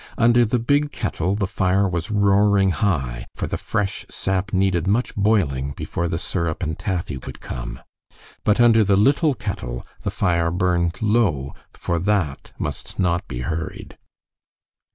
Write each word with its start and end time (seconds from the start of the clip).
Under 0.17 0.45
the 0.45 0.57
big 0.57 0.91
kettle 0.91 1.35
the 1.35 1.45
fire 1.45 1.87
was 1.87 2.09
roaring 2.09 2.71
high, 2.71 3.27
for 3.35 3.45
the 3.45 3.55
fresh 3.55 4.03
sap 4.09 4.51
needed 4.51 4.87
much 4.87 5.15
boiling 5.15 5.73
before 5.77 6.07
the 6.07 6.17
syrup 6.17 6.63
and 6.63 6.79
taffy 6.79 7.19
could 7.19 7.39
come. 7.39 7.79
But 8.43 8.59
under 8.59 8.83
the 8.83 8.97
little 8.97 9.35
kettle 9.35 9.85
the 10.01 10.09
fire 10.09 10.49
burned 10.49 11.03
low, 11.03 11.53
for 11.75 11.99
that 11.99 12.51
must 12.57 12.97
not 12.97 13.27
be 13.27 13.41
hurried. 13.41 13.99